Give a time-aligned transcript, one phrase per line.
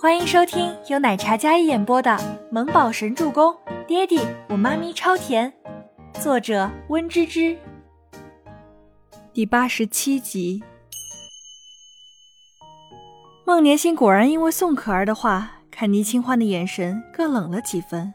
[0.00, 2.12] 欢迎收听由奶茶嘉一演播的
[2.52, 3.52] 《萌宝神助攻》，
[3.84, 5.52] 爹地我妈咪超甜，
[6.20, 7.58] 作者温芝芝。
[9.32, 10.62] 第八十七集。
[13.44, 18.14] 孟年星果然因为宋可儿的话，看倪清欢的眼神更冷了几分。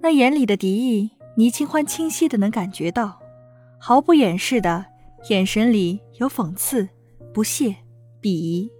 [0.00, 3.18] 那眼里的敌意，倪清欢清晰的能感觉到，
[3.80, 4.86] 毫不掩饰的
[5.28, 6.88] 眼神里有讽刺、
[7.32, 7.74] 不屑、
[8.22, 8.70] 鄙夷。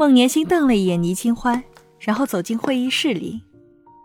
[0.00, 1.62] 孟年星瞪了一眼倪清欢，
[1.98, 3.44] 然后走进会议室里。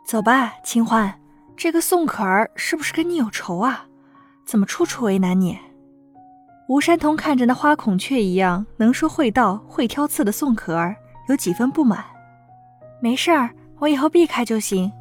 [0.05, 1.17] 走吧，清欢，
[1.55, 3.85] 这个宋可儿是不是跟你有仇啊？
[4.45, 5.57] 怎么处处为难你？
[6.67, 10.97] 吴山童看着那花孔雀一样能说会道、会挑刺的宋可儿，
[11.29, 12.03] 有几分不满。
[12.99, 14.91] 没事儿，我以后避开就行。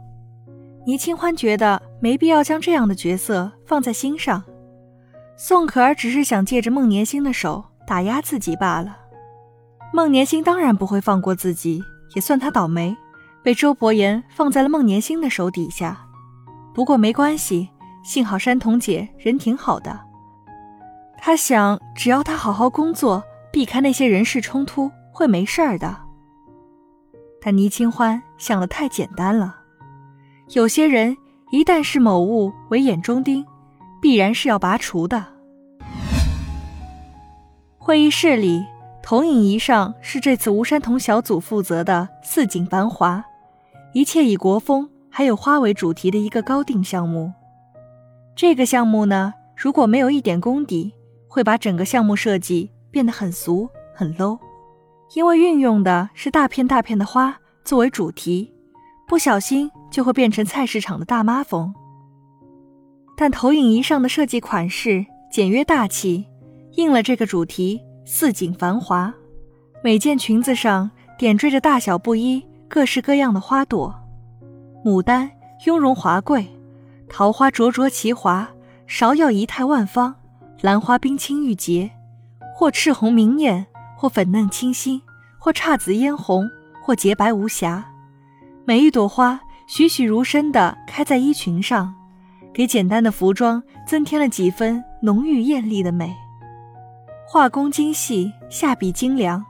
[0.87, 4.41] 倪清欢觉得没必要将这样的角色放在心上。
[5.37, 8.99] 宋可儿只是想借着孟年星的手打压自己罢了。
[9.95, 11.81] 孟年星当然不会放过自己，
[12.17, 12.97] 也算他倒霉，
[13.45, 16.05] 被周伯言放在了孟年星的手底下。
[16.75, 17.69] 不过没关系，
[18.03, 20.01] 幸好山童姐人挺好的。
[21.17, 25.97] 他想，只要他好好工作，避开那些人事冲突，会没事儿的。
[27.41, 29.61] 但倪清欢想的太简单了。
[30.55, 31.17] 有些人
[31.53, 33.47] 一旦是某物为眼中钉，
[34.03, 35.25] 必然是要拔除的。
[37.79, 38.67] 会议室里，
[39.05, 43.23] 投影仪上是这次吴山童小组负责的“四景繁华”，
[43.93, 47.31] 一切以国风还有花为主题的一个高定项目。
[48.35, 50.91] 这个项目呢，如果没有一点功底，
[51.29, 54.39] 会把整个项目设计变得很俗很 low，
[55.15, 58.51] 因为运用的是大片大片的花作为主题，
[59.07, 61.75] 不小心就会变成菜市场的大妈风。
[63.15, 66.25] 但投影仪上的设计款式简约大气。
[66.77, 69.13] 应了这个主题，四景繁华，
[69.83, 73.95] 每件裙子上点缀着大小不一、各式各样的花朵。
[74.85, 75.31] 牡丹
[75.65, 76.47] 雍容华贵，
[77.09, 78.47] 桃花灼灼其华，
[78.87, 80.15] 芍药仪态万方，
[80.61, 81.91] 兰花冰清玉洁，
[82.55, 83.67] 或赤红明艳，
[83.97, 85.01] 或粉嫩清新，
[85.39, 86.47] 或姹紫嫣红，
[86.83, 87.87] 或洁白无瑕。
[88.67, 91.95] 每一朵花栩栩如生地开在衣裙上，
[92.53, 96.15] 给简单的服装增添了几分浓郁艳丽的美。
[97.27, 99.45] 画工精细，下笔精良，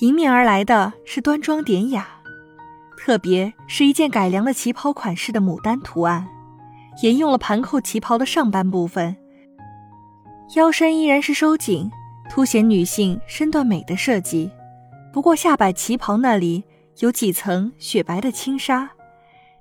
[0.00, 2.06] 迎面而来的是端庄典雅。
[2.98, 6.28] 特别是一件改良了旗袍款式的牡丹图案，
[7.02, 9.16] 沿用了盘扣旗袍的上半部分，
[10.54, 11.90] 腰身依然是收紧，
[12.28, 14.50] 凸显女性身段美的设计。
[15.10, 16.62] 不过下摆旗袍那里
[16.98, 18.90] 有几层雪白的轻纱，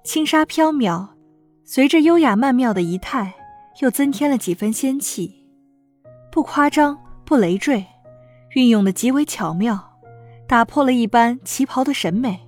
[0.03, 1.07] 轻纱飘渺，
[1.63, 3.33] 随着优雅曼妙的仪态，
[3.81, 5.47] 又增添了几分仙气，
[6.29, 6.99] 不夸张。
[7.27, 7.85] 不累赘，
[8.51, 9.99] 运用的极为巧妙，
[10.47, 12.39] 打破了一般旗袍的审美，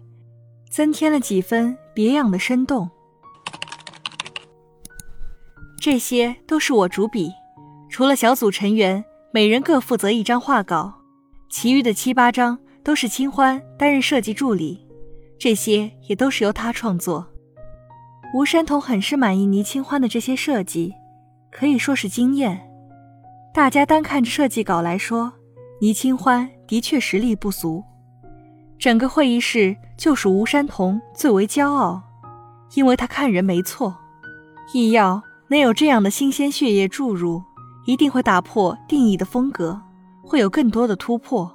[0.72, 2.90] 增添了几分别样的生动。
[5.82, 7.30] 这些都是我主笔，
[7.90, 9.04] 除了小组成员
[9.34, 10.94] 每人各负责一张画稿，
[11.50, 14.88] 其余的七八张都是清欢担任设计助理，
[15.38, 17.28] 这些也都是由他创作。
[18.34, 20.94] 吴山童很是满意倪清欢的这些设计，
[21.52, 22.66] 可以说是惊艳。
[23.52, 25.34] 大家单看设计稿来说，
[25.82, 27.84] 倪清欢的确实力不俗。
[28.78, 32.02] 整个会议室就属吴山童最为骄傲，
[32.76, 33.98] 因为他看人没错。
[34.74, 37.42] 意要能有这样的新鲜血液注入，
[37.86, 39.82] 一定会打破定义的风格，
[40.24, 41.54] 会有更多的突破。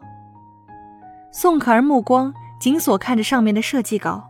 [1.32, 4.24] 宋可儿目光紧锁看着上面的设计稿，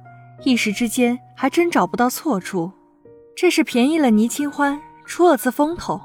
[0.45, 2.71] 一时之间还真找不到错处。
[3.35, 6.01] 这是便宜了倪清欢，出了次风头。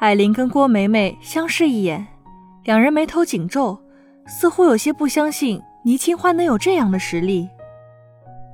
[0.00, 2.06] 艾琳跟郭梅梅相视一眼，
[2.62, 3.76] 两人眉头紧皱，
[4.28, 7.48] 似乎有些不相信倪清欢能有这样的实力。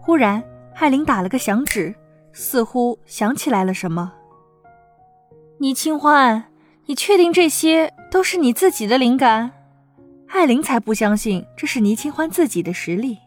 [0.00, 0.42] 忽然，
[0.74, 1.94] 艾琳打了个响指，
[2.32, 4.10] 似乎想起来了什么。
[5.58, 6.44] 倪清欢，
[6.86, 9.50] 你确定这些都是你自己的灵感？
[10.28, 13.18] 艾琳才不相信这是倪清欢自己的实力。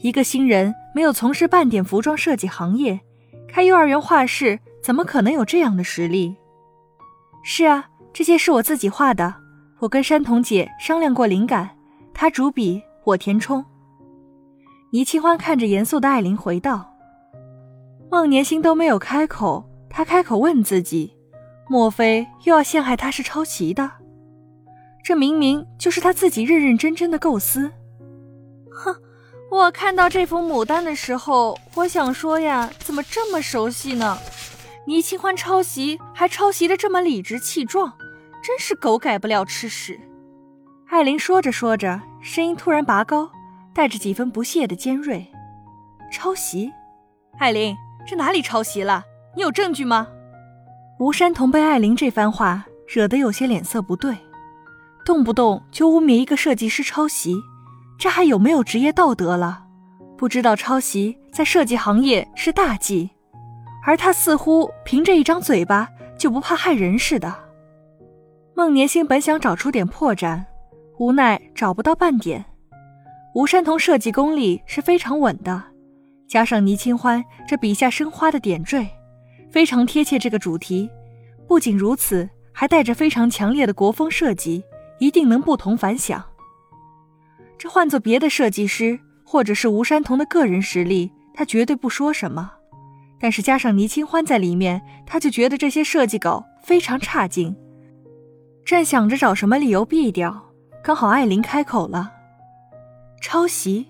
[0.00, 2.98] 一个新人没有从事半点服装设计行业，
[3.46, 6.34] 开幼儿园画室，怎么可能有这样的实力？
[7.48, 9.32] 是啊，这些是我自己画的。
[9.78, 11.70] 我跟山童姐商量过灵感，
[12.12, 13.64] 她主笔，我填充。
[14.90, 16.92] 倪清欢看着严肃的艾琳回道
[18.10, 21.14] ：“孟年星都没有开口，他开口问自己，
[21.68, 23.88] 莫非又要陷害他是抄袭的？
[25.04, 27.70] 这明明就是他自己认认真真的构思。
[28.72, 28.92] 哼，
[29.52, 34.18] 我看到这幅牡丹的时候，我想说呀，怎么这么熟悉呢？”
[34.86, 37.92] 倪清欢抄袭，还抄袭的这么理直气壮，
[38.42, 40.00] 真是狗改不了吃屎。
[40.88, 43.28] 艾琳说着说着，声音突然拔高，
[43.74, 45.26] 带着几分不屑的尖锐。
[46.12, 46.72] 抄袭？
[47.38, 49.02] 艾琳，这哪里抄袭了？
[49.34, 50.06] 你有证据吗？
[51.00, 54.16] 吴山童被艾琳这番话惹得有些脸色不对，
[55.04, 57.34] 动不动就污蔑一个设计师抄袭，
[57.98, 59.64] 这还有没有职业道德了？
[60.16, 63.10] 不知道抄袭在设计行业是大忌，
[63.86, 65.88] 而他似乎凭着一张嘴巴
[66.18, 67.32] 就不怕害人似的。
[68.52, 70.44] 孟年星本想找出点破绽，
[70.98, 72.44] 无奈找不到半点。
[73.32, 75.62] 吴山童设计功力是非常稳的，
[76.26, 78.84] 加上倪清欢这笔下生花的点缀。
[79.52, 80.90] 非常贴切这个主题，
[81.46, 84.64] 不仅如此，还带着非常强烈的国风设计，
[84.98, 86.22] 一定能不同凡响。
[87.56, 92.50] 这换做别的设计师，或者是吴山童的个人实力，他绝对不说什么。
[93.20, 97.56] 但是加上倪清欢在里面，他就觉得这些设计稿非常差劲。
[98.64, 100.50] 正想着找什么理由毙掉，
[100.82, 102.12] 刚好艾琳开口了
[103.22, 103.86] ：“抄袭。”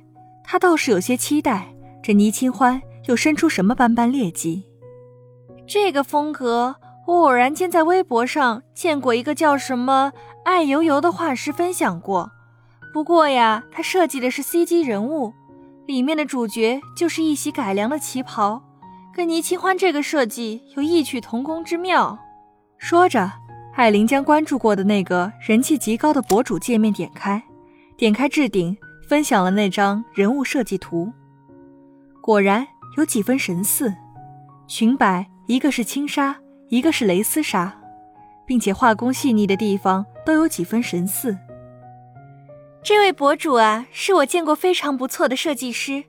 [0.48, 4.64] 他倒是有些期待，这倪清欢又生出什么斑斑劣迹。
[5.66, 6.76] 这个风格，
[7.06, 10.12] 我偶然间在微博上见过一个叫什么
[10.44, 12.30] “爱油油”的画师分享过。
[12.92, 15.34] 不过呀，他设计的是 CG 人物，
[15.86, 18.62] 里面的主角就是一袭改良的旗袍，
[19.16, 22.18] 跟倪清欢这个设计有异曲同工之妙。
[22.76, 23.32] 说着，
[23.74, 27.42] 艾琳将关注过的那个人气极高的博主界面点开，
[27.96, 28.76] 点开置顶，
[29.08, 31.10] 分享了那张人物设计图。
[32.20, 32.68] 果然
[32.98, 33.90] 有几分神似，
[34.68, 35.26] 裙摆。
[35.46, 36.36] 一个是轻纱，
[36.68, 37.74] 一个是蕾丝纱，
[38.44, 41.38] 并且画工细腻的地方都有几分神似。
[42.82, 46.04] 这位博主啊，是我见过非常不错的设计师，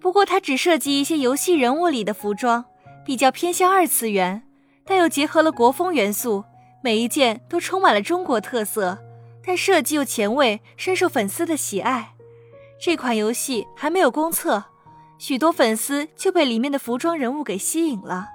[0.00, 2.64] 不过他只设计一些游戏人物里的服装，
[3.04, 4.42] 比较偏向二次元，
[4.84, 6.44] 但又结合了国风元素，
[6.82, 8.98] 每一件都充满了中国特色，
[9.44, 12.14] 但设计又前卫，深受粉丝的喜爱。
[12.80, 14.62] 这款游戏还没有公测，
[15.18, 18.28] 许多粉丝就被里面的服装人物给吸引了。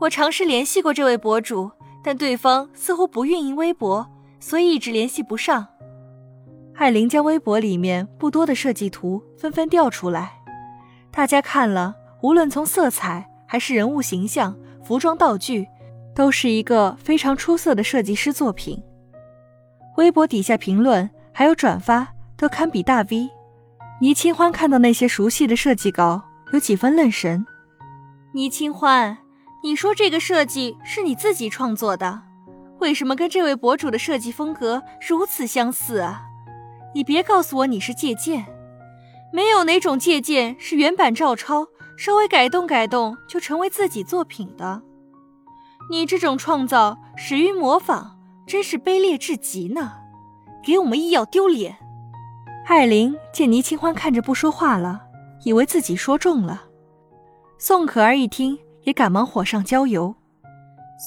[0.00, 1.70] 我尝试联系过这位博主，
[2.02, 4.06] 但对方似乎不运营微博，
[4.40, 5.66] 所以一直联系不上。
[6.74, 10.39] 艾琳将微博里面不多的设计图纷纷调出来，
[11.10, 15.68] 大家看了，无论从色彩还是人物形象、服装道具，
[16.14, 18.82] 都是一个非常出色的设计师作品。
[19.96, 23.28] 微博底下评论还有转发都堪比大 V。
[24.00, 26.22] 倪清欢看到那些熟悉的设计稿，
[26.52, 27.44] 有几分愣神。
[28.32, 29.18] 倪清欢。
[29.62, 32.22] 你说这个设计是你自己创作的，
[32.78, 36.22] 为什么跟这位博主的设计风格如此相似啊？
[36.94, 38.46] 你别告诉我你是借鉴，
[39.32, 41.66] 没有哪种借鉴是原版照抄，
[41.96, 44.82] 稍微改动改动就成为自己作品的。
[45.90, 49.92] 你这种创造始于模仿，真是卑劣至极呢！
[50.64, 51.78] 给我们医药丢脸。
[52.66, 55.02] 艾琳见倪清欢看着不说话了，
[55.44, 56.64] 以为自己说中了。
[57.58, 58.58] 宋可儿一听。
[58.84, 60.14] 也赶忙火上浇油，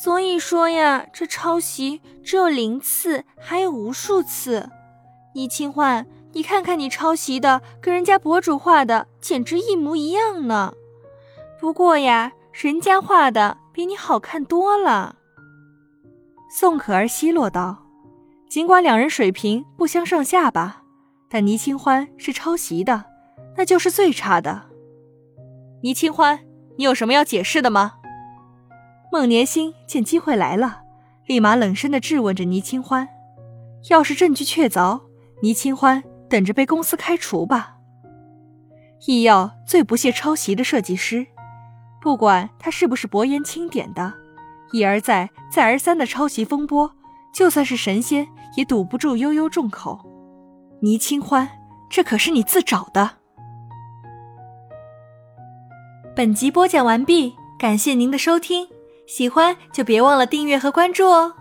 [0.03, 4.69] 所以说呀，这抄袭只有零次，还有无数次。
[5.33, 10.73] 倪清欢，你看看你抄袭的，跟人家博主画的简直一模一样呢。
[11.59, 15.15] 不过呀，人家画的比你好看多了。
[16.49, 17.85] 宋可儿奚落道
[18.49, 20.83] ：“尽管两人水平不相上下吧，
[21.29, 23.05] 但倪清欢是抄袭的，
[23.55, 24.63] 那就是最差的。”
[25.81, 26.39] 倪清欢。
[26.75, 27.93] 你有什么要解释的吗？
[29.11, 30.81] 孟年星见机会来了，
[31.27, 33.07] 立马冷声的质问着倪清欢
[33.91, 35.01] ：“要是证据确凿，
[35.43, 37.75] 倪清欢等着被公司开除吧。”
[39.05, 41.27] 易耀最不屑抄袭的设计师，
[42.01, 44.11] 不管他是不是薄言轻点的，
[44.71, 46.91] 一而再、再而三的抄袭风波，
[47.31, 49.99] 就算是神仙也堵不住悠悠众口。
[50.81, 51.47] 倪清欢，
[51.87, 53.17] 这可是你自找的。
[56.15, 58.67] 本集播讲完毕，感谢您的收听，
[59.05, 61.35] 喜欢就别忘了订阅和关注哦。